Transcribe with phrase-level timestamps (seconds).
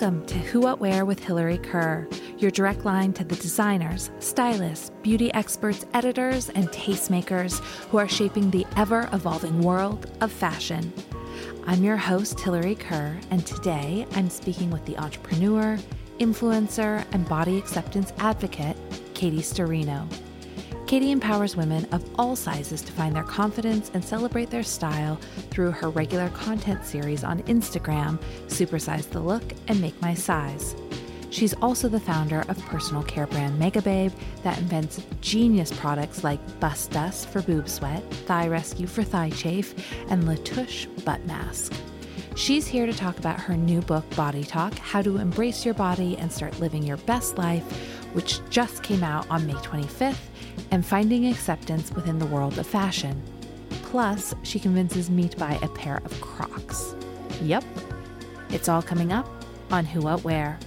[0.00, 4.90] Welcome to Who What Wear with Hillary Kerr, your direct line to the designers, stylists,
[5.02, 10.90] beauty experts, editors, and tastemakers who are shaping the ever evolving world of fashion.
[11.66, 15.78] I'm your host, Hillary Kerr, and today I'm speaking with the entrepreneur,
[16.18, 18.78] influencer, and body acceptance advocate,
[19.12, 20.10] Katie Sturino.
[20.90, 25.20] Katie empowers women of all sizes to find their confidence and celebrate their style
[25.52, 30.74] through her regular content series on Instagram, Supersize the Look and Make My Size.
[31.30, 36.90] She's also the founder of personal care brand Megababe that invents genius products like Bust
[36.90, 39.76] Dust for boob sweat, Thigh Rescue for thigh chafe,
[40.10, 41.72] and Le Tush butt mask.
[42.34, 46.16] She's here to talk about her new book, Body Talk How to Embrace Your Body
[46.16, 50.16] and Start Living Your Best Life, which just came out on May 25th,
[50.70, 53.22] and finding acceptance within the world of fashion.
[53.82, 56.94] Plus, she convinces me to buy a pair of Crocs.
[57.42, 57.64] Yep,
[58.50, 59.28] it's all coming up
[59.70, 60.58] on Who What Wear.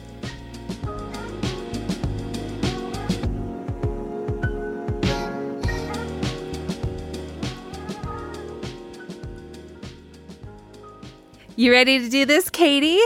[11.56, 13.00] You ready to do this, Katie?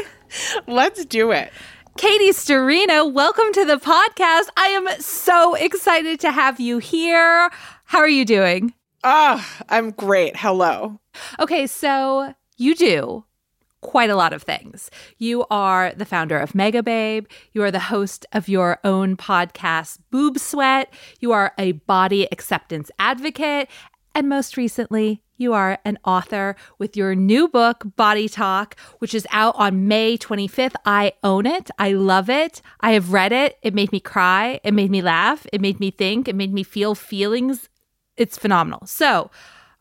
[0.67, 1.51] Let's do it.
[1.97, 4.49] Katie Sturino, welcome to the podcast.
[4.55, 7.49] I am so excited to have you here.
[7.85, 8.75] How are you doing?
[9.03, 10.37] Ah, oh, I'm great.
[10.37, 10.99] Hello.
[11.39, 13.25] Okay, so you do
[13.81, 14.91] quite a lot of things.
[15.17, 17.25] You are the founder of Megababe.
[17.53, 20.93] You are the host of your own podcast, Boob Sweat.
[21.19, 23.69] You are a body acceptance advocate.
[24.17, 29.27] And most recently, you are an author with your new book, Body Talk, which is
[29.29, 30.73] out on May 25th.
[30.87, 31.69] I own it.
[31.77, 32.63] I love it.
[32.79, 33.59] I have read it.
[33.61, 34.59] It made me cry.
[34.63, 35.45] It made me laugh.
[35.53, 36.27] It made me think.
[36.27, 37.69] It made me feel feelings.
[38.15, 38.87] It's phenomenal.
[38.87, 39.29] So,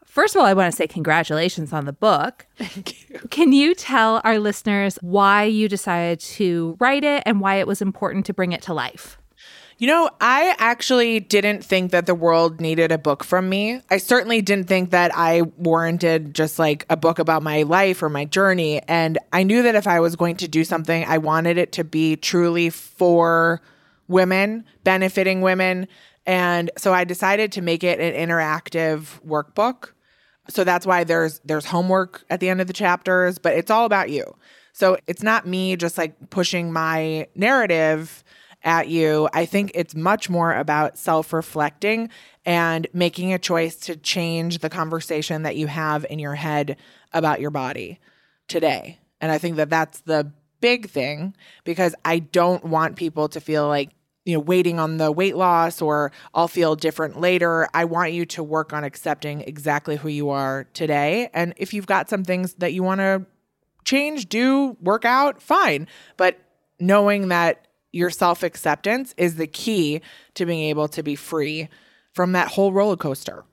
[0.05, 2.47] first of all, I want to say congratulations on the book.
[2.57, 3.21] Thank you.
[3.31, 7.81] Can you tell our listeners why you decided to write it and why it was
[7.81, 9.17] important to bring it to life?
[9.79, 13.83] You know, I actually didn't think that the world needed a book from me.
[13.91, 18.09] I certainly didn't think that I warranted just like a book about my life or
[18.09, 18.81] my journey.
[18.89, 21.85] And I knew that if I was going to do something, I wanted it to
[21.85, 23.61] be truly for
[24.09, 25.89] women, benefiting women.
[26.25, 29.91] And so I decided to make it an interactive workbook.
[30.49, 33.85] So that's why there's there's homework at the end of the chapters, but it's all
[33.85, 34.37] about you.
[34.73, 38.25] So it's not me just like pushing my narrative
[38.63, 39.29] at you.
[39.33, 42.11] I think it's much more about self reflecting
[42.45, 46.77] and making a choice to change the conversation that you have in your head
[47.13, 48.01] about your body
[48.49, 48.99] today.
[49.21, 51.35] And I think that that's the big thing
[51.65, 53.91] because I don't want people to feel like,
[54.25, 57.69] you know, waiting on the weight loss or I'll feel different later.
[57.75, 61.31] I want you to work on accepting exactly who you are today.
[61.33, 63.27] And if you've got some things that you want to
[63.85, 65.87] change, do, work out, fine.
[66.17, 66.39] But
[66.81, 67.66] knowing that
[67.97, 70.01] your self acceptance is the key
[70.35, 71.69] to being able to be free
[72.13, 73.45] from that whole roller coaster.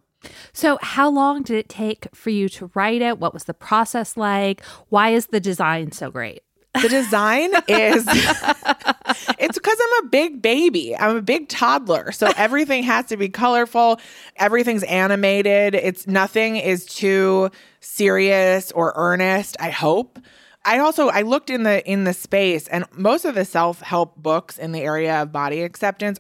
[0.54, 3.20] So, how long did it take for you to write it?
[3.20, 4.64] What was the process like?
[4.90, 6.44] Why is the design so great?
[6.82, 10.96] The design is it's because I'm a big baby.
[10.98, 12.12] I'm a big toddler.
[12.12, 14.00] So everything has to be colorful.
[14.38, 15.76] Everything's animated.
[15.76, 20.20] It's nothing is too serious or earnest, I hope.
[20.66, 24.58] I also I looked in the in the space and most of the self-help books
[24.58, 26.20] in the area of body acceptance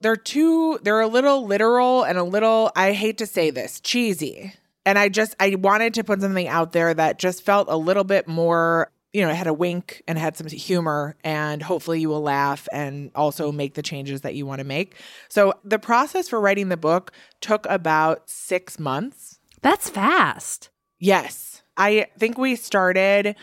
[0.00, 4.52] they're too they're a little literal and a little I hate to say this, cheesy.
[4.84, 8.04] And I just I wanted to put something out there that just felt a little
[8.04, 12.10] bit more you know, it had a wink and had some humor, and hopefully you
[12.10, 14.94] will laugh and also make the changes that you want to make.
[15.30, 19.38] So, the process for writing the book took about six months.
[19.62, 20.68] That's fast.
[20.98, 21.62] Yes.
[21.78, 23.36] I think we started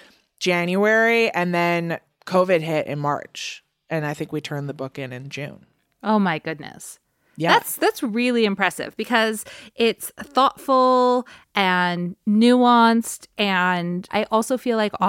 [0.44, 3.64] January and then COVID hit in March.
[3.90, 5.66] And I think we turned the book in in June.
[6.04, 7.00] Oh my goodness.
[7.38, 7.54] Yeah.
[7.54, 9.46] That's that's really impressive because
[9.76, 11.26] it's thoughtful
[11.56, 15.08] and nuanced and I also feel like mm.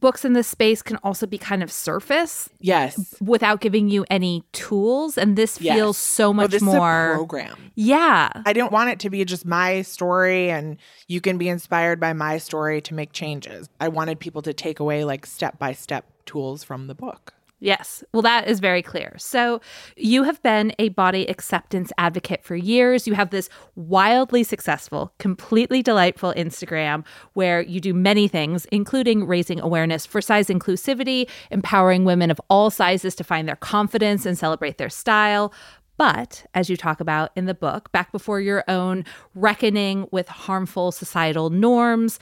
[0.00, 3.14] Books in this space can also be kind of surface Yes.
[3.20, 5.16] without giving you any tools.
[5.18, 5.76] And this Yes.
[5.76, 7.12] feels so Oh, much a more.
[7.14, 7.56] program.
[7.74, 8.30] yeah.
[8.46, 10.76] I don't want it to be just my story and
[11.08, 13.68] you can be inspired by my story to make changes.
[13.80, 17.34] I wanted people to take away like step by step tools from the book.
[17.60, 18.04] Yes.
[18.12, 19.14] Well, that is very clear.
[19.18, 19.60] So,
[19.96, 23.06] you have been a body acceptance advocate for years.
[23.08, 29.58] You have this wildly successful, completely delightful Instagram where you do many things, including raising
[29.60, 34.78] awareness for size inclusivity, empowering women of all sizes to find their confidence and celebrate
[34.78, 35.52] their style.
[35.96, 39.04] But as you talk about in the book, back before your own
[39.34, 42.20] reckoning with harmful societal norms,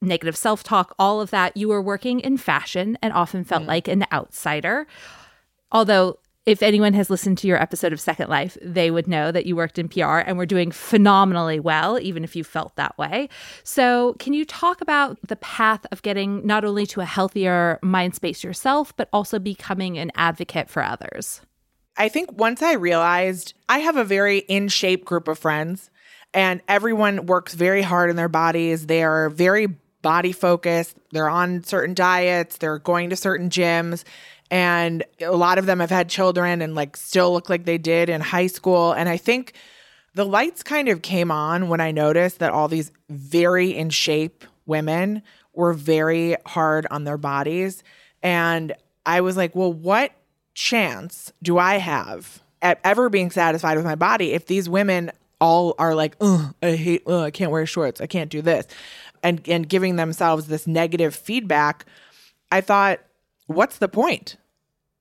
[0.00, 3.88] negative self talk, all of that, you were working in fashion and often felt like
[3.88, 4.86] an outsider.
[5.72, 9.46] Although, if anyone has listened to your episode of Second Life, they would know that
[9.46, 13.28] you worked in PR and were doing phenomenally well, even if you felt that way.
[13.64, 18.14] So, can you talk about the path of getting not only to a healthier mind
[18.14, 21.40] space yourself, but also becoming an advocate for others?
[21.96, 25.90] I think once I realized I have a very in shape group of friends
[26.34, 28.86] and everyone works very hard in their bodies.
[28.86, 29.68] They are very
[30.06, 30.96] body focused.
[31.10, 34.04] They're on certain diets, they're going to certain gyms.
[34.52, 38.08] And a lot of them have had children and like still look like they did
[38.08, 38.92] in high school.
[38.92, 39.54] And I think
[40.14, 44.44] the lights kind of came on when I noticed that all these very in shape
[44.64, 45.22] women
[45.52, 47.82] were very hard on their bodies.
[48.22, 48.74] And
[49.04, 50.12] I was like, well, what
[50.54, 55.10] chance do I have at ever being satisfied with my body if these women
[55.40, 58.66] all are like, I hate, ugh, I can't wear shorts, I can't do this,
[59.22, 61.84] and and giving themselves this negative feedback?
[62.50, 63.00] I thought,
[63.46, 64.36] what's the point?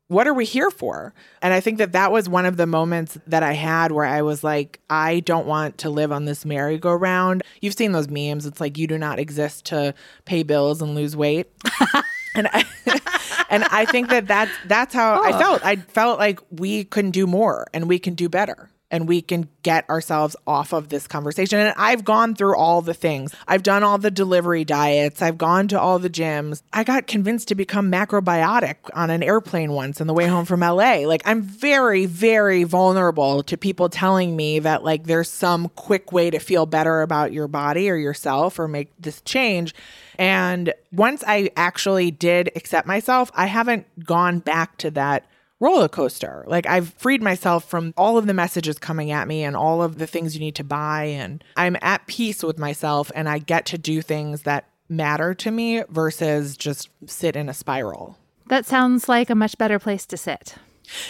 [0.08, 1.16] What are we here for?
[1.42, 4.22] And I think that that was one of the moments that I had where I
[4.22, 7.42] was like, I don't want to live on this merry-go-round.
[7.60, 8.46] You've seen those memes.
[8.46, 9.96] It's like you do not exist to
[10.26, 11.52] pay bills and lose weight.
[12.36, 12.66] and I,
[13.50, 15.66] and I think that that's that's how I felt.
[15.66, 19.50] I felt like we can do more and we can do better and we can
[19.64, 21.60] get ourselves off of this conversation.
[21.60, 23.34] And I've gone through all the things.
[23.48, 25.22] I've done all the delivery diets.
[25.22, 26.62] I've gone to all the gyms.
[26.72, 30.60] I got convinced to become macrobiotic on an airplane once on the way home from
[30.60, 31.08] LA.
[31.08, 36.30] Like I'm very very vulnerable to people telling me that like there's some quick way
[36.30, 39.74] to feel better about your body or yourself or make this change.
[40.18, 45.26] And once I actually did accept myself, I haven't gone back to that
[45.60, 46.44] roller coaster.
[46.48, 49.98] Like I've freed myself from all of the messages coming at me and all of
[49.98, 51.06] the things you need to buy.
[51.06, 55.52] And I'm at peace with myself and I get to do things that matter to
[55.52, 58.18] me versus just sit in a spiral.
[58.48, 60.56] That sounds like a much better place to sit.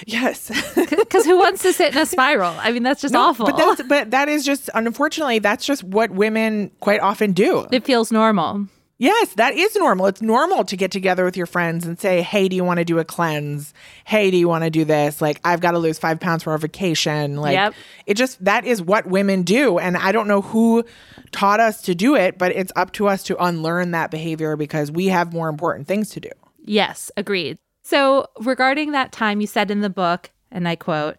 [0.06, 0.50] Yes.
[0.76, 2.56] Because who wants to sit in a spiral?
[2.60, 3.46] I mean, that's just awful.
[3.46, 7.68] But that's but that is just unfortunately that's just what women quite often do.
[7.72, 8.68] it feels normal.
[8.98, 10.06] Yes, that is normal.
[10.06, 12.86] It's normal to get together with your friends and say, "Hey, do you want to
[12.86, 13.74] do a cleanse?
[14.06, 15.22] Hey, do you want to do this?
[15.22, 17.74] Like, I've got to lose five pounds for a vacation." Like, Yep.
[18.06, 20.86] it just that is what women do, and I don't know who
[21.32, 24.92] taught us to do it, but it's up to us to unlearn that behavior because
[24.92, 26.30] we have more important things to do.
[26.64, 27.58] Yes, agreed.
[27.84, 31.18] So, regarding that time you said in the book, and I quote,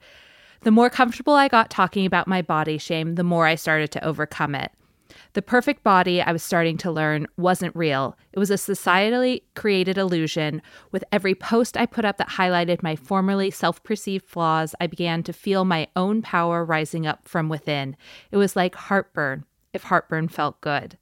[0.63, 4.05] the more comfortable I got talking about my body shame, the more I started to
[4.05, 4.73] overcome it.
[5.37, 8.17] The perfect body I was starting to learn wasn't real.
[8.33, 10.63] It was a societally created illusion.
[10.93, 15.23] With every post I put up that highlighted my formerly self perceived flaws, I began
[15.25, 17.99] to feel my own power rising up from within.
[18.31, 20.97] It was like heartburn, if heartburn felt good.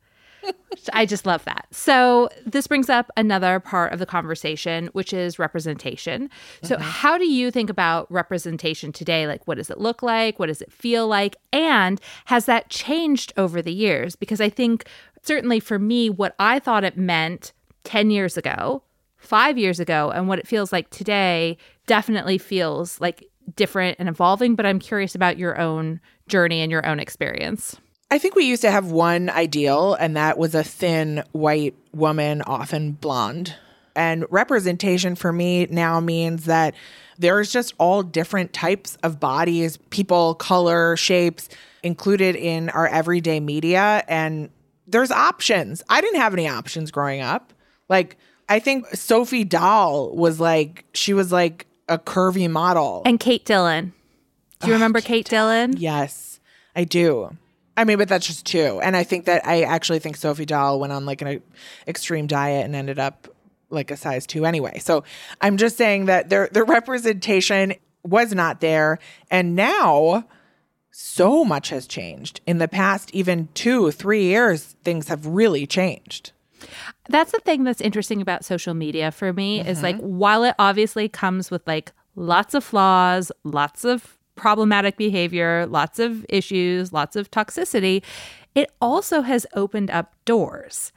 [0.92, 1.66] I just love that.
[1.70, 6.30] So, this brings up another part of the conversation, which is representation.
[6.62, 9.26] So, how do you think about representation today?
[9.26, 10.38] Like, what does it look like?
[10.38, 11.36] What does it feel like?
[11.52, 14.16] And has that changed over the years?
[14.16, 14.86] Because I think,
[15.22, 17.52] certainly for me, what I thought it meant
[17.84, 18.82] 10 years ago,
[19.16, 24.54] five years ago, and what it feels like today definitely feels like different and evolving.
[24.54, 27.76] But I'm curious about your own journey and your own experience.
[28.10, 32.42] I think we used to have one ideal, and that was a thin white woman,
[32.42, 33.54] often blonde.
[33.96, 36.74] And representation for me now means that
[37.18, 41.48] there's just all different types of bodies, people, color, shapes
[41.82, 44.02] included in our everyday media.
[44.08, 44.50] And
[44.86, 45.82] there's options.
[45.88, 47.52] I didn't have any options growing up.
[47.88, 48.16] Like,
[48.48, 53.02] I think Sophie Dahl was like, she was like a curvy model.
[53.04, 53.92] And Kate Dillon.
[54.60, 55.76] Do you oh, remember Kate Dillon?
[55.76, 56.40] Yes,
[56.74, 57.36] I do.
[57.76, 58.80] I mean, but that's just two.
[58.82, 61.42] And I think that I actually think Sophie Dahl went on like an
[61.86, 63.28] extreme diet and ended up
[63.70, 64.78] like a size two anyway.
[64.78, 65.04] So
[65.40, 68.98] I'm just saying that their the representation was not there,
[69.30, 70.26] and now
[70.90, 74.76] so much has changed in the past even two three years.
[74.84, 76.32] Things have really changed.
[77.08, 79.68] That's the thing that's interesting about social media for me mm-hmm.
[79.68, 85.66] is like while it obviously comes with like lots of flaws, lots of problematic behavior,
[85.66, 88.02] lots of issues, lots of toxicity,
[88.54, 90.92] it also has opened up doors.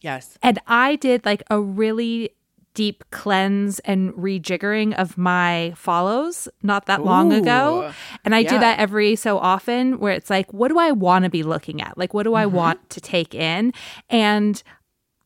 [0.00, 0.36] Yes.
[0.42, 2.30] And I did like a really
[2.74, 7.92] deep cleanse and rejiggering of my follows not that long ago.
[8.24, 8.50] And I yeah.
[8.50, 11.82] do that every so often where it's like, what do I want to be looking
[11.82, 11.98] at?
[11.98, 12.38] Like, what do mm-hmm.
[12.38, 13.72] I want to take in?
[14.08, 14.62] And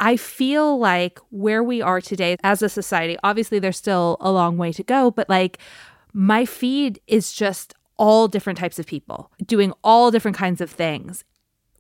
[0.01, 4.59] I feel like where we are today as a society, obviously there's still a long
[4.59, 5.59] way to go, but like
[6.17, 11.25] my feed is just all different types of people doing all different kinds of things.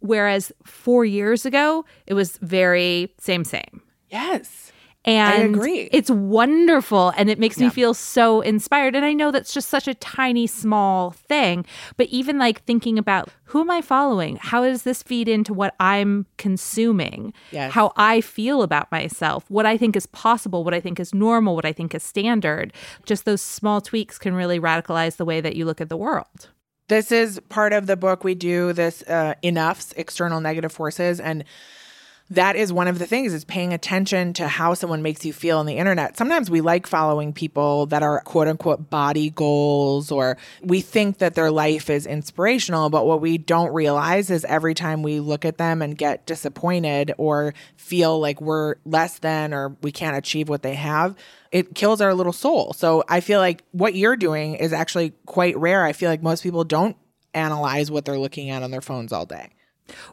[0.00, 3.81] Whereas four years ago, it was very same, same.
[4.11, 4.73] Yes.
[5.06, 5.88] And I agree.
[5.92, 7.68] It's wonderful and it makes yeah.
[7.68, 8.96] me feel so inspired.
[8.96, 11.64] And I know that's just such a tiny, small thing.
[11.96, 14.36] But even like thinking about who am I following?
[14.40, 17.32] How does this feed into what I'm consuming?
[17.52, 17.72] Yes.
[17.72, 21.54] How I feel about myself, what I think is possible, what I think is normal,
[21.54, 22.72] what I think is standard.
[23.04, 26.48] Just those small tweaks can really radicalize the way that you look at the world.
[26.88, 31.44] This is part of the book we do this uh, enoughs external negative forces and
[32.30, 35.59] that is one of the things is paying attention to how someone makes you feel
[35.59, 36.16] on the internet.
[36.16, 41.35] Sometimes we like following people that are quote unquote body goals or we think that
[41.35, 45.59] their life is inspirational, but what we don't realize is every time we look at
[45.59, 50.62] them and get disappointed or feel like we're less than or we can't achieve what
[50.62, 51.14] they have,
[51.52, 52.73] it kills our little soul.
[52.73, 55.85] So I feel like what you're doing is actually quite rare.
[55.85, 56.97] I feel like most people don't
[57.35, 59.50] analyze what they're looking at on their phones all day.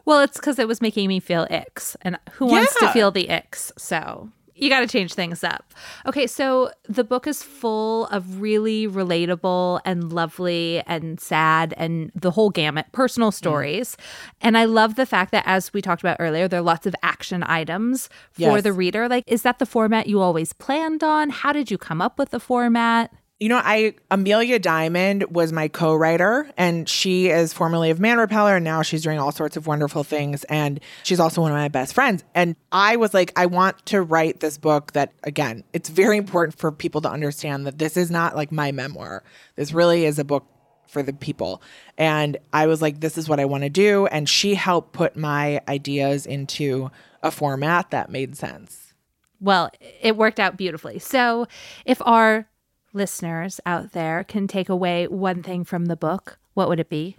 [0.04, 3.28] Well, it's because it was making me feel icks, and who wants to feel the
[3.28, 3.72] icks?
[3.76, 5.74] So you got to change things up.
[6.06, 12.30] Okay, so the book is full of really relatable and lovely and sad and the
[12.30, 13.34] whole gamut personal mm.
[13.34, 13.96] stories.
[13.96, 14.34] Mm.
[14.42, 16.94] And I love the fact that, as we talked about earlier, there are lots of
[17.02, 18.62] action items for yes.
[18.62, 19.08] the reader.
[19.08, 21.30] Like, is that the format you always planned on?
[21.30, 23.12] How did you come up with the format?
[23.44, 28.56] You know, I Amelia Diamond was my co-writer, and she is formerly of Man Repeller,
[28.56, 30.44] and now she's doing all sorts of wonderful things.
[30.44, 32.24] And she's also one of my best friends.
[32.34, 36.58] And I was like, I want to write this book that, again, it's very important
[36.58, 39.22] for people to understand that this is not like my memoir.
[39.56, 40.46] This really is a book
[40.86, 41.60] for the people.
[41.98, 44.06] And I was like, this is what I want to do.
[44.06, 46.90] And she helped put my ideas into
[47.22, 48.94] a format that made sense.
[49.38, 49.70] Well,
[50.00, 50.98] it worked out beautifully.
[50.98, 51.46] So,
[51.84, 52.48] if our
[52.94, 57.16] listeners out there can take away one thing from the book, what would it be?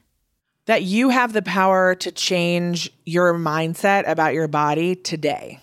[0.65, 5.59] That you have the power to change your mindset about your body today.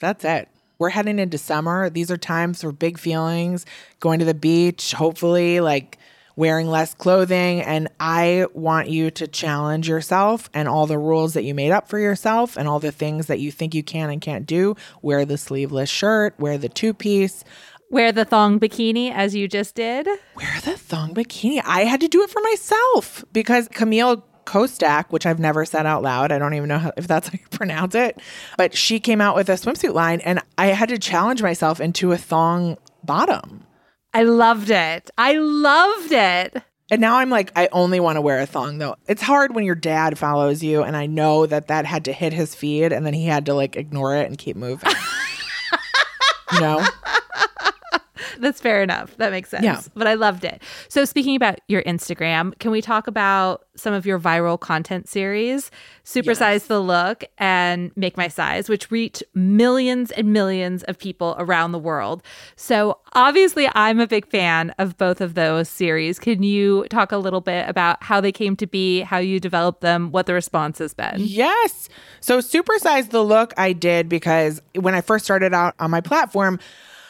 [0.00, 0.48] That's it.
[0.78, 1.90] We're heading into summer.
[1.90, 3.66] These are times for big feelings,
[4.00, 5.98] going to the beach, hopefully, like
[6.34, 7.60] wearing less clothing.
[7.60, 11.88] And I want you to challenge yourself and all the rules that you made up
[11.88, 14.74] for yourself and all the things that you think you can and can't do.
[15.02, 17.44] Wear the sleeveless shirt, wear the two piece.
[17.92, 20.08] Wear the thong bikini as you just did.
[20.34, 21.60] Wear the thong bikini.
[21.62, 26.02] I had to do it for myself because Camille Kostek, which I've never said out
[26.02, 26.32] loud.
[26.32, 28.18] I don't even know how, if that's how you pronounce it.
[28.56, 32.12] But she came out with a swimsuit line and I had to challenge myself into
[32.12, 33.66] a thong bottom.
[34.14, 35.10] I loved it.
[35.18, 36.62] I loved it.
[36.90, 38.96] And now I'm like, I only want to wear a thong though.
[39.06, 40.82] It's hard when your dad follows you.
[40.82, 43.54] And I know that that had to hit his feed and then he had to
[43.54, 44.94] like ignore it and keep moving.
[46.52, 46.86] you know?
[48.42, 49.16] That's fair enough.
[49.18, 49.62] That makes sense.
[49.62, 49.80] Yeah.
[49.94, 50.60] But I loved it.
[50.88, 55.70] So, speaking about your Instagram, can we talk about some of your viral content series,
[56.04, 56.66] Supersize yes.
[56.66, 61.78] the Look and Make My Size, which reach millions and millions of people around the
[61.78, 62.24] world?
[62.56, 66.18] So, obviously, I'm a big fan of both of those series.
[66.18, 69.82] Can you talk a little bit about how they came to be, how you developed
[69.82, 71.14] them, what the response has been?
[71.18, 71.88] Yes.
[72.18, 76.58] So, Supersize the Look, I did because when I first started out on my platform,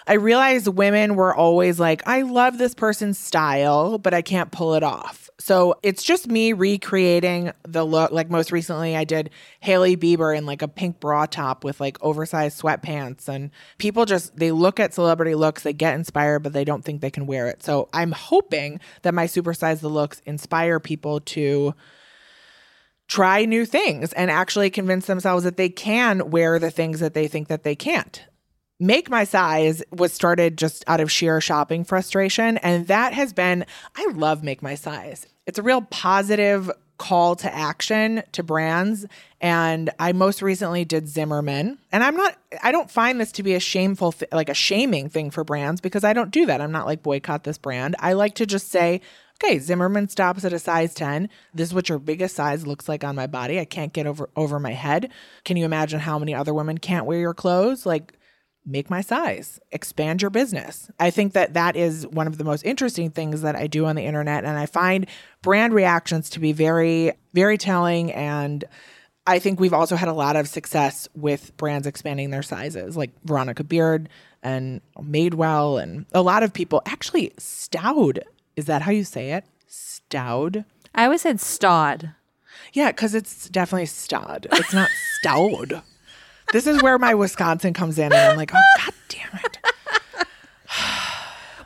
[0.07, 4.75] I realized women were always like, I love this person's style, but I can't pull
[4.75, 5.31] it off.
[5.39, 8.13] So it's just me recreating the look.
[8.13, 9.31] Like most recently, I did
[9.61, 13.29] Hailey Bieber in like a pink bra top with like oversized sweatpants.
[13.29, 17.01] And people just, they look at celebrity looks, they get inspired, but they don't think
[17.01, 17.63] they can wear it.
[17.63, 21.75] So I'm hoping that my supersize the looks inspire people to
[23.09, 27.29] try new things and actually convince themselves that they can wear the things that they
[27.29, 28.25] think that they can't.
[28.83, 32.59] Make My Size was started just out of sheer shopping frustration.
[32.59, 35.25] And that has been, I love Make My Size.
[35.47, 39.07] It's a real positive call to action to brands.
[39.41, 41.79] And I most recently did Zimmermann.
[41.93, 45.09] And I'm not, I don't find this to be a shameful, th- like a shaming
[45.09, 46.61] thing for brands because I don't do that.
[46.61, 47.95] I'm not like boycott this brand.
[48.01, 49.01] I like to just say,
[49.41, 51.29] okay, Zimmermann stops at a size 10.
[51.55, 53.61] This is what your biggest size looks like on my body.
[53.61, 55.13] I can't get over over my head.
[55.45, 57.87] Can you imagine how many other women can't wear your clothes?
[57.87, 58.15] Like
[58.65, 60.91] make my size, expand your business.
[61.01, 63.97] I think that that is one of the most interesting things that I do on
[63.97, 65.07] the internet and I find
[65.43, 68.65] brand reactions to be very very telling and
[69.27, 73.11] I think we've also had a lot of success with brands expanding their sizes, like
[73.25, 74.09] Veronica Beard
[74.43, 76.83] and Madewell, and a lot of people.
[76.87, 78.25] Actually, Staud
[78.57, 79.45] is that how you say it?
[79.67, 80.65] Staud.
[80.95, 82.15] I always said Staud.
[82.73, 84.47] Yeah, because it's definitely Staud.
[84.53, 84.91] It's not
[85.21, 85.83] Staud.
[86.53, 89.59] This is where my Wisconsin comes in, and I'm like, oh god damn it.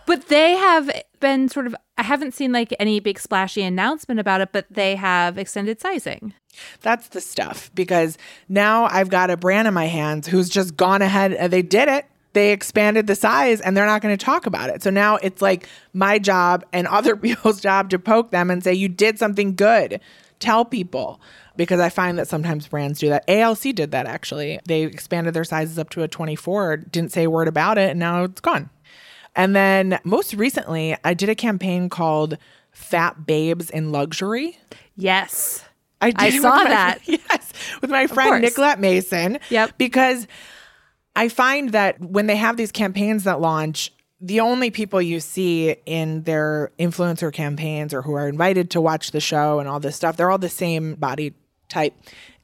[0.06, 0.88] But they have
[1.18, 1.74] been sort of.
[1.98, 6.32] I haven't seen like any big splashy announcement about it, but they have extended sizing.
[6.80, 8.16] That's the stuff because
[8.48, 11.88] now I've got a brand in my hands who's just gone ahead and they did
[11.88, 12.06] it.
[12.34, 14.82] They expanded the size and they're not going to talk about it.
[14.82, 18.74] So now it's like my job and other people's job to poke them and say,
[18.74, 20.00] You did something good.
[20.38, 21.20] Tell people.
[21.56, 23.24] Because I find that sometimes brands do that.
[23.28, 24.60] ALC did that actually.
[24.66, 27.98] They expanded their sizes up to a 24, didn't say a word about it, and
[27.98, 28.68] now it's gone.
[29.34, 32.36] And then most recently, I did a campaign called
[32.72, 34.58] Fat Babes in Luxury.
[34.96, 35.64] Yes.
[36.02, 36.98] I, did I saw my- that.
[37.06, 38.42] Yes, with my friend.
[38.42, 39.38] Nicolette Mason.
[39.48, 39.78] Yep.
[39.78, 40.26] Because
[41.14, 45.76] I find that when they have these campaigns that launch, the only people you see
[45.84, 49.96] in their influencer campaigns or who are invited to watch the show and all this
[49.96, 51.34] stuff, they're all the same body
[51.68, 51.94] type.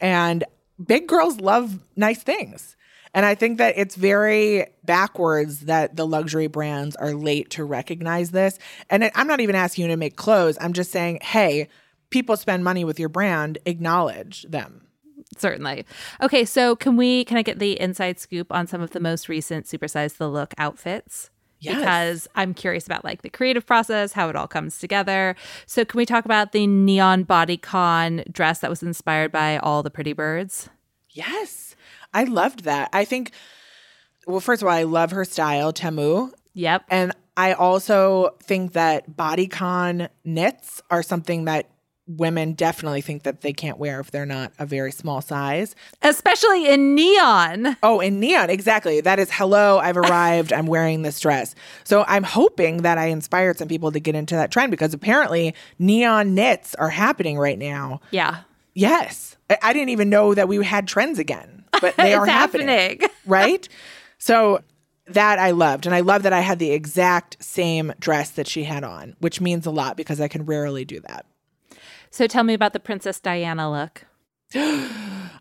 [0.00, 0.44] And
[0.84, 2.76] big girls love nice things.
[3.14, 8.30] And I think that it's very backwards that the luxury brands are late to recognize
[8.30, 8.58] this.
[8.88, 10.56] And I'm not even asking you to make clothes.
[10.60, 11.68] I'm just saying, hey,
[12.10, 14.86] people spend money with your brand, acknowledge them.
[15.36, 15.86] Certainly.
[16.22, 19.28] Okay, so can we can I get the inside scoop on some of the most
[19.28, 21.30] recent supersize the look outfits?
[21.62, 21.78] Yes.
[21.78, 25.36] Because I'm curious about like the creative process, how it all comes together.
[25.66, 29.90] So can we talk about the neon bodycon dress that was inspired by all the
[29.90, 30.68] pretty birds?
[31.10, 31.76] Yes.
[32.12, 32.90] I loved that.
[32.92, 33.30] I think,
[34.26, 36.32] well, first of all, I love her style, Tamu.
[36.54, 36.84] Yep.
[36.90, 41.70] And I also think that bodycon knits are something that
[42.06, 45.74] women definitely think that they can't wear if they're not a very small size.
[46.02, 47.76] Especially in neon.
[47.82, 49.00] Oh, in neon, exactly.
[49.00, 51.54] That is hello, I've arrived, I'm wearing this dress.
[51.84, 55.54] So I'm hoping that I inspired some people to get into that trend because apparently
[55.78, 58.00] neon knits are happening right now.
[58.10, 58.40] Yeah.
[58.74, 59.36] Yes.
[59.48, 62.68] I, I didn't even know that we had trends again, but they are happening.
[62.68, 63.10] happening.
[63.26, 63.68] right?
[64.18, 64.62] So
[65.06, 65.86] that I loved.
[65.86, 69.40] And I love that I had the exact same dress that she had on, which
[69.40, 71.26] means a lot because I can rarely do that.
[72.12, 74.04] So tell me about the Princess Diana look.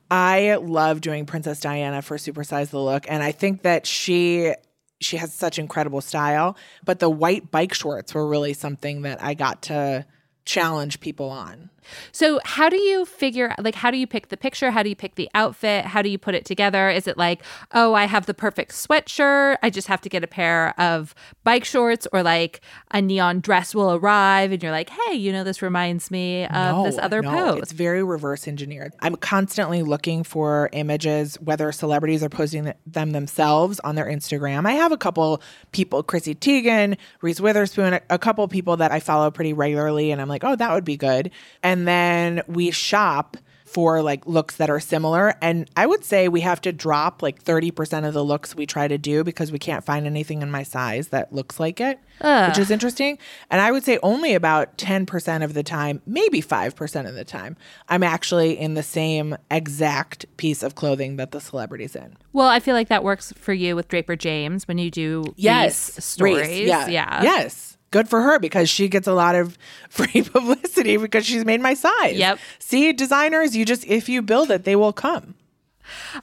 [0.10, 3.06] I love doing Princess Diana for Supersize the Look.
[3.10, 4.54] And I think that she
[5.02, 6.56] she has such incredible style.
[6.86, 10.06] But the white bike shorts were really something that I got to
[10.46, 11.70] challenge people on.
[12.12, 14.72] So, how do you figure like how do you pick the picture?
[14.72, 15.86] How do you pick the outfit?
[15.86, 16.89] How do you put it together?
[16.89, 17.41] Is it like,
[17.72, 19.58] "Oh, I have the perfect sweatshirt.
[19.63, 23.76] I just have to get a pair of bike shorts or like a neon dress
[23.76, 27.32] will arrive and you're like, "Hey, you know this reminds me of this other no,
[27.32, 28.94] pose." It's very reverse engineered.
[29.00, 34.65] I'm constantly looking for images, whether celebrities are posting them themselves on their Instagram.
[34.65, 35.41] I have a couple
[35.72, 40.22] people, Chrissy Teigen, Reese Witherspoon, a, a couple people that I follow pretty regularly, and
[40.22, 41.32] I'm like, oh, that would be good.
[41.63, 45.34] And then we shop for like looks that are similar.
[45.42, 48.90] And I would say we have to drop like 30% of the looks we try
[48.90, 52.58] to do because we can't find anything in my size that looks like it, which
[52.58, 53.18] is interesting.
[53.50, 57.56] And I would say only about 10% of the time, maybe 5% of the time,
[57.88, 62.18] I'm actually in the same exact piece of clothing that the celebrity's in.
[62.34, 65.96] well, I feel like that works for you with Draper James when you do Yes.
[65.96, 66.48] these stories.
[66.50, 66.88] Reese, yeah.
[66.90, 67.24] yeah.
[67.24, 67.78] Yes.
[67.92, 69.58] Good for her because she gets a lot of
[69.90, 72.18] free publicity because she's made my size.
[72.18, 72.40] Yep.
[72.60, 75.36] See, designers, you just, if you build it, they will come.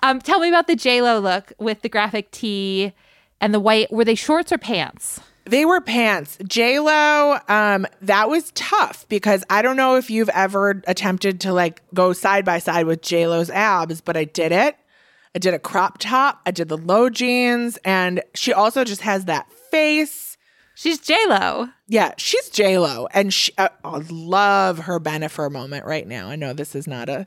[0.03, 2.93] Um, tell me about the J Lo look with the graphic tee
[3.41, 3.93] and the white.
[3.93, 5.21] Were they shorts or pants?
[5.45, 6.37] They were pants.
[6.47, 11.53] J Lo, um, that was tough because I don't know if you've ever attempted to
[11.53, 14.77] like go side by side with J Lo's abs, but I did it.
[15.35, 16.41] I did a crop top.
[16.45, 20.28] I did the low jeans, and she also just has that face.
[20.79, 21.71] She's J Lo.
[21.89, 26.29] Yeah, she's J Lo, and she, uh, I love her Bennifer moment right now.
[26.29, 27.27] I know this is not a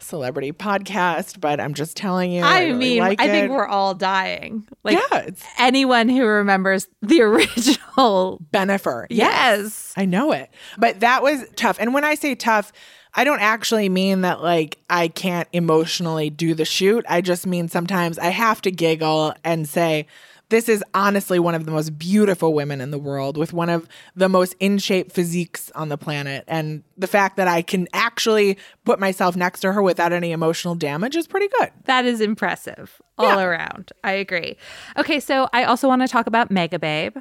[0.00, 2.42] celebrity podcast, but I'm just telling you.
[2.42, 4.66] I, really mean, like I think we're all dying.
[4.82, 8.40] Like yeah, anyone who remembers the original.
[8.52, 9.06] Bennifer.
[9.10, 9.94] Yes.
[9.96, 10.50] I know it.
[10.76, 11.76] But that was tough.
[11.78, 12.72] And when I say tough,
[13.14, 17.04] I don't actually mean that like I can't emotionally do the shoot.
[17.08, 20.08] I just mean sometimes I have to giggle and say,
[20.50, 23.86] this is honestly one of the most beautiful women in the world with one of
[24.16, 26.44] the most in shape physiques on the planet.
[26.48, 30.74] And the fact that I can actually put myself next to her without any emotional
[30.74, 31.70] damage is pretty good.
[31.84, 33.42] That is impressive all Yeah.
[33.44, 33.92] around.
[34.02, 34.56] I agree.
[34.96, 37.16] Okay, so I also want to talk about Mega Babe.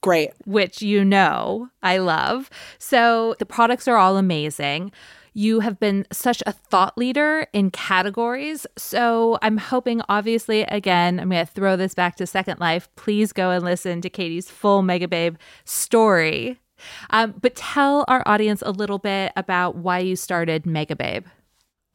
[0.00, 0.30] Great.
[0.46, 2.50] which you know I love.
[2.78, 4.90] So the products are all amazing.
[5.34, 8.66] You have been such a thought leader in categories.
[8.76, 12.88] So I'm hoping, obviously, again, I'm going to throw this back to Second Life.
[12.96, 16.58] Please go and listen to Katie's full Mega Babe story.
[17.10, 21.26] Um, but tell our audience a little bit about why you started Mega Babe.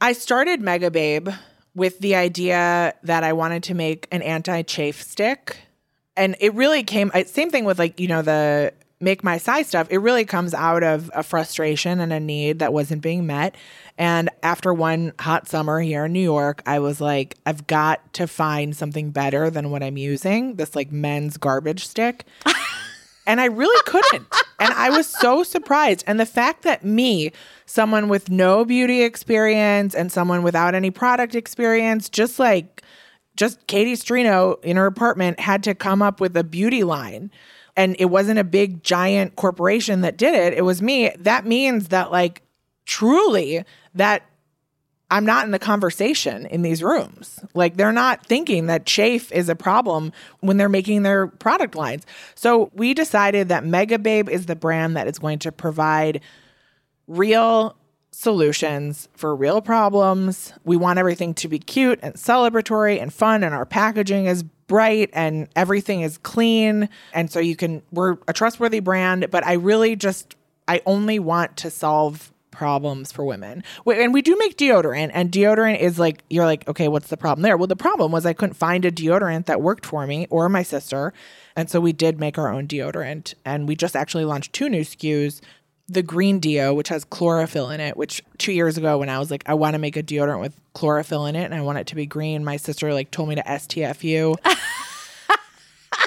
[0.00, 1.28] I started Mega Babe
[1.74, 5.58] with the idea that I wanted to make an anti chafe stick.
[6.16, 9.86] And it really came, same thing with like, you know, the make my size stuff.
[9.90, 13.54] It really comes out of a frustration and a need that wasn't being met.
[13.96, 18.26] And after one hot summer here in New York, I was like, I've got to
[18.26, 22.24] find something better than what I'm using this like men's garbage stick.
[23.28, 24.26] And I really couldn't.
[24.58, 26.02] and I was so surprised.
[26.06, 27.30] And the fact that me,
[27.66, 32.82] someone with no beauty experience and someone without any product experience, just like
[33.36, 37.30] just Katie Sturino in her apartment had to come up with a beauty line.
[37.78, 40.52] And it wasn't a big giant corporation that did it.
[40.52, 41.10] It was me.
[41.16, 42.42] That means that like
[42.84, 43.64] truly
[43.94, 44.24] that
[45.10, 47.40] I'm not in the conversation in these rooms.
[47.54, 52.04] Like they're not thinking that chafe is a problem when they're making their product lines.
[52.34, 56.20] So we decided that Mega Babe is the brand that is going to provide
[57.06, 57.76] real
[58.10, 60.52] solutions for real problems.
[60.64, 65.10] We want everything to be cute and celebratory and fun and our packaging is bright
[65.12, 69.96] and everything is clean and so you can we're a trustworthy brand, but I really
[69.96, 70.36] just
[70.68, 73.62] I only want to solve problems for women.
[73.86, 77.42] And we do make deodorant, and deodorant is like, you're like, okay, what's the problem
[77.42, 77.56] there?
[77.56, 80.64] Well, the problem was I couldn't find a deodorant that worked for me or my
[80.64, 81.12] sister.
[81.54, 84.82] And so we did make our own deodorant, and we just actually launched two new
[84.82, 85.40] SKUs.
[85.88, 89.30] The green deo, which has chlorophyll in it, which two years ago when I was
[89.30, 91.86] like, I want to make a deodorant with chlorophyll in it and I want it
[91.88, 94.36] to be green, my sister like told me to STFU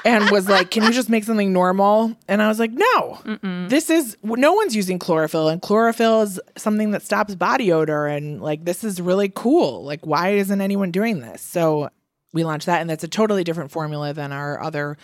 [0.04, 3.20] and was like, "Can you just make something normal?" And I was like, "No,
[3.68, 8.40] this is no one's using chlorophyll, and chlorophyll is something that stops body odor, and
[8.40, 9.84] like this is really cool.
[9.84, 11.90] Like, why isn't anyone doing this?" So
[12.32, 14.96] we launched that, and that's a totally different formula than our other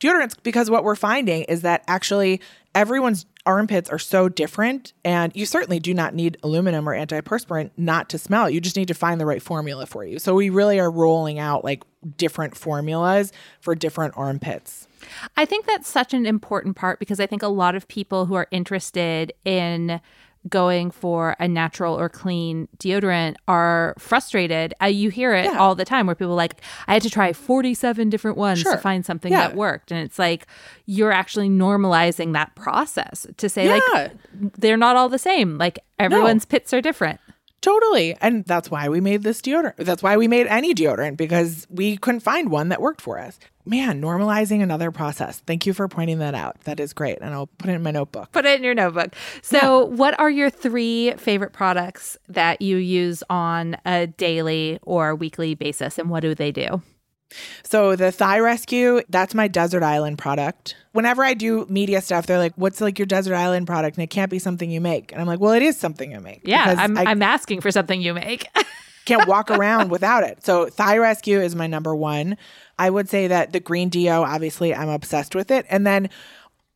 [0.00, 2.40] deodorants because what we're finding is that actually
[2.74, 8.08] everyone's armpits are so different and you certainly do not need aluminum or antiperspirant not
[8.08, 8.50] to smell.
[8.50, 10.18] You just need to find the right formula for you.
[10.18, 11.82] So we really are rolling out like
[12.16, 14.88] different formulas for different armpits.
[15.36, 18.34] I think that's such an important part because I think a lot of people who
[18.34, 20.00] are interested in
[20.48, 24.72] going for a natural or clean deodorant are frustrated.
[24.82, 25.58] Uh, you hear it Yeah.
[25.58, 28.72] all the time where people are like, I had to try 47 different ones Sure.
[28.72, 29.48] to find something Yeah.
[29.48, 29.92] that worked.
[29.92, 30.46] And it's like,
[30.86, 33.78] you're actually normalizing that process to say, Yeah.
[33.94, 34.12] like,
[34.58, 35.58] they're not all the same.
[35.58, 37.20] Like, everyone's pits are different.
[37.60, 38.16] Totally.
[38.20, 39.76] And that's why we made this deodorant.
[39.76, 43.38] That's why we made any deodorant because we couldn't find one that worked for us.
[43.66, 45.40] Man, normalizing another process.
[45.40, 46.60] Thank you for pointing that out.
[46.62, 47.18] That is great.
[47.20, 48.32] And I'll put it in my notebook.
[48.32, 49.14] Put it in your notebook.
[49.42, 55.54] So, what are your three favorite products that you use on a daily or weekly
[55.54, 56.80] basis, and what do they do?
[57.62, 60.76] So the Thigh Rescue, that's my desert island product.
[60.92, 64.10] Whenever I do media stuff, they're like, "What's like your desert island product?" And it
[64.10, 65.12] can't be something you make.
[65.12, 67.70] And I'm like, "Well, it is something I make." Yeah, I'm, I I'm asking for
[67.70, 68.46] something you make.
[69.04, 70.44] can't walk around without it.
[70.44, 72.36] So Thigh Rescue is my number one.
[72.78, 75.66] I would say that the Green Deo, obviously, I'm obsessed with it.
[75.68, 76.08] And then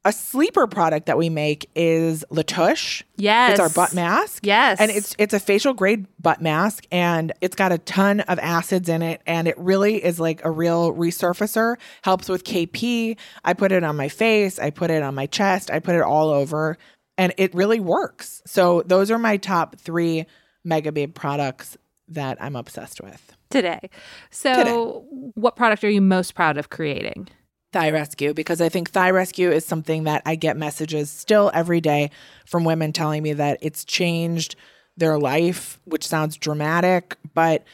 [0.05, 3.03] a sleeper product that we make is Le Tush.
[3.17, 3.53] Yes.
[3.53, 4.45] It's our butt mask.
[4.45, 4.81] Yes.
[4.81, 8.89] And it's it's a facial grade butt mask and it's got a ton of acids
[8.89, 11.77] in it and it really is like a real resurfacer.
[12.03, 13.17] Helps with KP.
[13.45, 16.03] I put it on my face, I put it on my chest, I put it
[16.03, 16.77] all over
[17.17, 18.43] and it really works.
[18.47, 20.27] So those are my top 3
[20.65, 21.77] Mega Babe products
[22.09, 23.37] that I'm obsessed with.
[23.51, 23.89] today.
[24.31, 27.29] So, what product are you most proud of creating?
[27.75, 31.81] Thigh Rescue because I think Thigh Rescue is something that I get messages still every
[31.81, 32.13] day
[32.47, 34.55] from women telling me that it's changed
[34.97, 37.65] their life, which sounds dramatic, but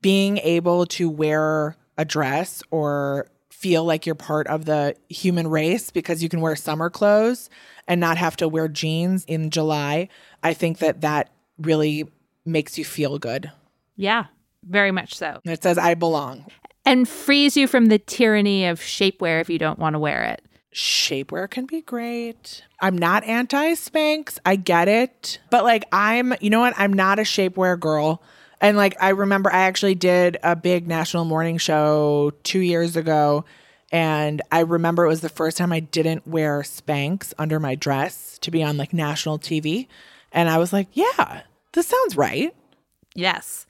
[0.00, 5.90] being able to wear a dress or feel like you're part of the human race
[5.90, 7.50] because you can wear summer clothes
[7.86, 10.08] and not have to wear jeans in July,
[10.42, 12.08] I think that that really
[12.46, 13.52] makes you feel good.
[13.96, 14.24] Yeah,
[14.64, 15.40] very much so.
[15.44, 16.46] And it says, I belong.
[16.84, 20.42] And frees you from the tyranny of shapewear if you don't want to wear it.
[20.74, 22.64] shapewear can be great.
[22.80, 24.38] I'm not anti Spanx.
[24.44, 25.38] I get it.
[25.50, 26.74] But like I'm, you know what?
[26.76, 28.22] I'm not a shapewear girl.
[28.60, 33.44] And like I remember I actually did a big national morning show 2 years ago
[33.92, 38.38] And I remember it was the first time I didn't wear Spanx under my dress
[38.40, 39.86] to be on like national TV.
[40.32, 41.42] And I was like, yeah,
[41.74, 42.54] this sounds right.
[43.14, 43.66] Yes.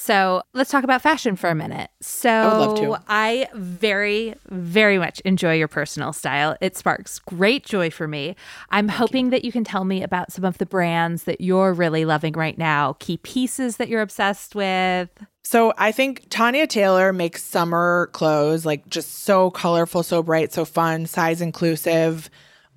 [0.00, 1.90] So let's talk about fashion for a minute.
[2.00, 2.96] So I love to.
[3.06, 6.56] I very, very much enjoy your personal style.
[6.62, 8.34] It sparks great joy for me.
[8.70, 12.06] I'm hoping that you can tell me about some of the brands that you're really
[12.06, 15.10] loving right now, key pieces that you're obsessed with.
[15.44, 20.64] So I think Tanya Taylor makes summer clothes like just so colorful, so bright, so
[20.64, 22.30] fun, size inclusive.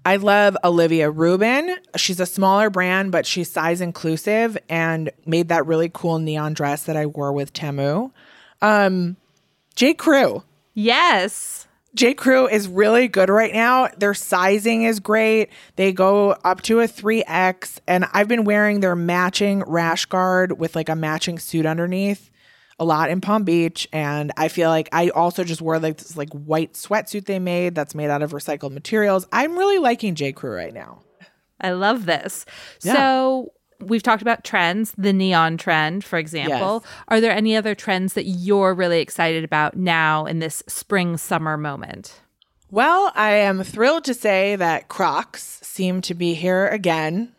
[0.06, 1.78] I love Olivia Rubin.
[1.96, 6.84] She's a smaller brand, but she's size inclusive and made that really cool neon dress
[6.84, 8.12] that I wore with Tamu.
[8.62, 9.16] Um,
[9.76, 9.94] J.
[9.94, 10.44] Crew.
[10.74, 11.68] Yes.
[11.96, 12.16] J.
[12.16, 13.88] Crew is really good right now.
[13.98, 15.50] Their sizing is great.
[15.76, 20.76] They go up to a 3X, and I've been wearing their matching rash guard with
[20.76, 22.30] like a matching suit underneath
[22.80, 23.88] a lot in Palm Beach.
[23.94, 27.76] And I feel like I also just wore like this like white sweatsuit they made
[27.76, 29.28] that's made out of recycled materials.
[29.32, 30.32] I'm really liking J.
[30.32, 31.02] Crew right now.
[31.62, 32.46] I love this.
[32.82, 32.94] Yeah.
[32.94, 36.84] So we've talked about trends, the neon trend, for example.
[36.84, 36.94] Yes.
[37.08, 41.58] Are there any other trends that you're really excited about now in this spring summer
[41.58, 42.20] moment?
[42.70, 47.34] Well, I am thrilled to say that Crocs seem to be here again.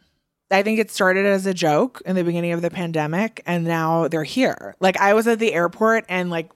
[0.55, 4.09] I think it started as a joke in the beginning of the pandemic and now
[4.09, 4.75] they're here.
[4.81, 6.51] Like I was at the airport and like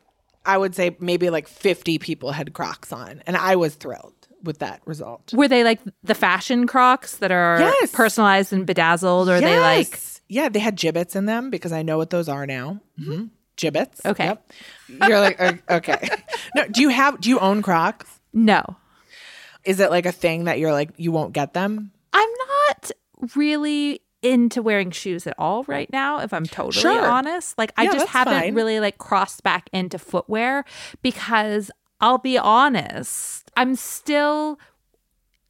[0.47, 4.61] I would say maybe like 50 people had Crocs on and I was thrilled with
[4.61, 5.35] that result.
[5.35, 7.91] Were they like the fashion crocs that are Yes.
[7.93, 9.29] personalized and bedazzled?
[9.29, 12.29] Or are they like Yeah, they had gibbets in them because I know what those
[12.29, 12.81] are now.
[12.99, 13.25] hmm
[13.57, 14.07] Gibbets.
[14.07, 14.27] Okay.
[14.27, 14.53] Yep.
[14.87, 16.09] You're like uh, okay.
[16.55, 18.21] No, do you have do you own Crocs?
[18.33, 18.63] no?
[19.65, 21.91] Is it like a thing that you're like you won't get them?
[22.13, 22.49] I'm not
[23.35, 27.07] really into wearing shoes at all right now if i'm totally Sure.
[27.07, 28.54] honest like i Yeah, just haven't fine.
[28.54, 30.64] really like crossed back into footwear
[31.02, 34.59] because i'll be honest i'm still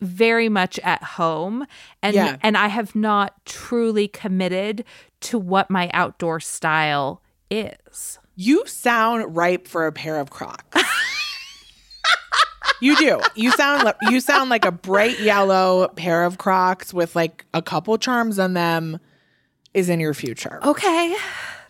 [0.00, 1.66] very much at home
[2.02, 2.36] and Yeah.
[2.42, 4.84] and i have not truly committed
[5.22, 10.62] to what my outdoor style is You sound ripe for a pair of Crocs.
[12.80, 13.20] you do.
[13.34, 17.62] You sound like you sound like a bright yellow pair of Crocs with like a
[17.62, 18.98] couple charms on them
[19.74, 20.60] is in your future.
[20.64, 21.16] okay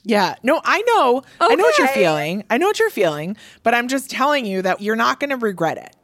[0.05, 0.37] Yeah.
[0.43, 1.19] No, I know.
[1.19, 1.53] Okay.
[1.53, 2.45] I know what you're feeling.
[2.49, 5.37] I know what you're feeling, but I'm just telling you that you're not going to
[5.37, 5.95] regret it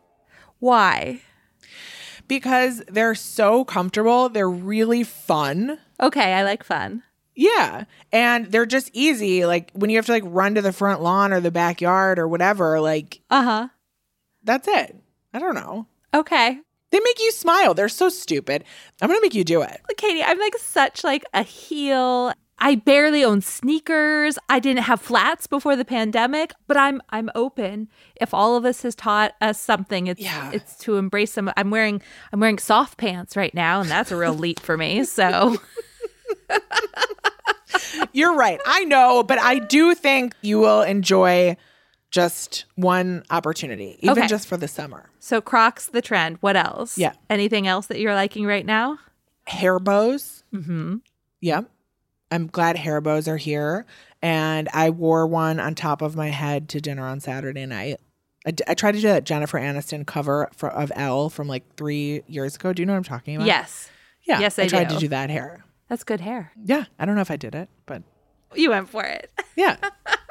[0.59, 1.21] why
[2.29, 4.29] because they're so comfortable.
[4.29, 5.79] They're really fun.
[6.01, 7.03] okay i like fun
[7.35, 7.85] Yeah.
[8.13, 9.45] And they're just easy.
[9.47, 12.27] Like when you have to like run to the front lawn or the backyard or
[12.29, 13.69] whatever, like uh-huh
[14.45, 14.97] that's it.
[15.33, 15.87] I don't know.
[16.15, 16.59] okay
[16.91, 17.75] They make you smile.
[17.75, 18.65] They're so stupid.
[19.03, 19.81] I'm going to make you do it.
[19.89, 22.33] Look, Katie, I'm like such like a heel.
[22.57, 24.39] I barely own sneakers.
[24.49, 27.89] I didn't have flats before the pandemic, but I'm I'm open.
[28.21, 30.53] If all of us has taught us something, it's Yeah.
[30.53, 31.51] it's to embrace them.
[31.57, 32.01] I'm wearing
[32.33, 35.03] I'm wearing soft pants right now, and that's a real leap for me.
[35.03, 35.57] So
[38.13, 38.61] You're right.
[38.65, 41.57] I know, but I do think you will enjoy
[42.15, 44.29] just one opportunity, even Okay.
[44.29, 45.11] just for the summer.
[45.19, 46.37] so Crocs the trend.
[46.41, 46.97] What else?
[46.97, 47.15] Yeah.
[47.29, 48.99] Anything else that you're liking right now?
[49.49, 50.45] Hair bows.
[50.55, 50.99] Mm-hmm.
[51.41, 51.69] Yep.
[52.31, 53.85] I'm glad hair bows are here.
[54.23, 57.99] And I wore one on top of my head to dinner on Saturday night.
[58.47, 61.65] I, d- I tried to do that Jennifer Aniston cover for, of Elle from like
[61.77, 62.73] three years ago.
[62.73, 63.47] Do you know what I'm talking about?
[63.49, 63.91] Yes.
[64.23, 64.39] Yeah.
[64.39, 64.95] Yes, I I tried do.
[64.95, 65.65] to do that hair.
[65.89, 66.53] That's good hair.
[66.65, 66.85] Yeah.
[66.97, 68.03] I don't know if I did it, but
[68.55, 69.31] You went for it.
[69.57, 69.77] yeah.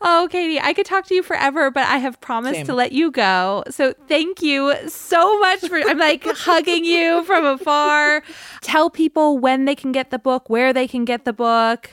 [0.00, 2.66] Oh, Katie, I could talk to you forever, but I have promised Same.
[2.66, 3.64] to let you go.
[3.68, 8.22] So thank you so much for I'm like hugging you from afar.
[8.60, 11.90] Tell people when they can get the book, where they can get the book.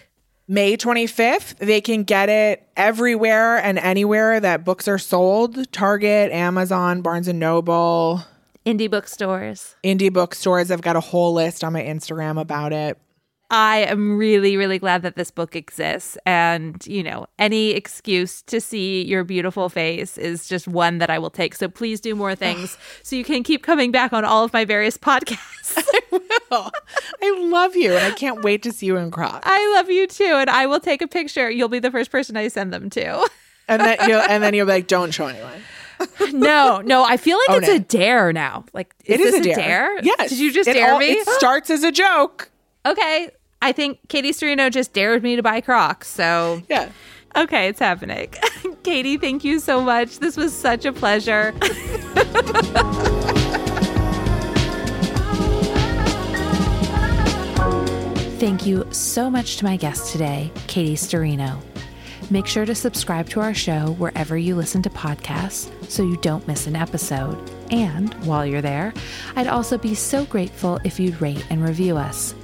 [0.48, 7.02] May 25th, they can get it everywhere and anywhere that books are sold Target, Amazon,
[7.02, 8.24] Barnes and Noble,
[8.64, 9.76] Indie bookstores.
[9.84, 10.70] indie bookstores.
[10.70, 13.00] I've got a whole list on my Instagram about it.
[13.52, 16.18] I am really, really glad that this book exists.
[16.26, 21.20] And, you know, any excuse to see your beautiful face is just one that I
[21.20, 21.54] will take.
[21.56, 24.66] So please do more things so you can keep coming back on all of my
[24.66, 25.78] various podcasts.
[25.78, 26.72] I will.
[27.22, 29.42] I love you, and I can't wait to see you in Crocs.
[29.44, 30.24] I love you too.
[30.24, 31.50] And I will take a picture.
[31.50, 33.28] You'll be the first person I send them to.
[33.68, 35.62] And then you'll and then you'll be like, "Don't show anyone."
[36.34, 37.76] no, no, I feel like Oh, it's no.
[37.76, 38.66] a dare now.
[38.74, 40.00] Like, is It is this a dare.
[40.04, 40.30] Yes.
[40.30, 41.12] Did you just It dare all- me?
[41.12, 42.52] It starts as a joke.
[42.86, 43.32] okay.
[43.66, 46.08] I think Katie Sturino just dared me to buy Crocs.
[46.08, 46.90] So, Yeah.
[47.36, 48.32] okay, it's happening.
[48.84, 50.20] Katie, thank you so much.
[50.20, 51.52] This was such a pleasure.
[58.38, 61.60] Thank you so much to my guest today, Katie Sturino.
[62.30, 66.48] Make sure to subscribe to our show wherever you listen to podcasts so you don't
[66.48, 67.38] miss an episode.
[67.72, 68.94] And while you're there,
[69.36, 72.36] I'd also be so grateful if you'd rate and review us.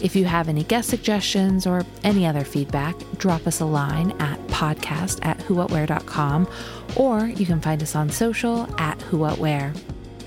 [0.00, 4.38] If you have any guest suggestions or any other feedback, drop us a line at
[4.46, 6.48] podcast at whowhatwear.com
[6.96, 9.76] or you can find us on social at whowhatwhere.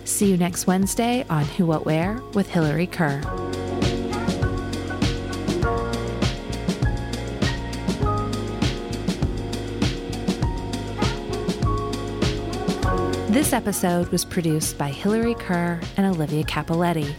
[0.04, 3.22] See you next Wednesday on Who What Wear with Hillary Kerr.
[13.30, 17.16] This episode was produced by Hillary Kerr and Olivia Capoletti.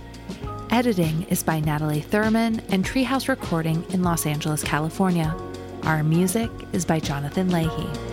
[0.72, 5.36] Editing is by Natalie Thurman and Treehouse Recording in Los Angeles, California.
[5.82, 8.11] Our music is by Jonathan Leahy.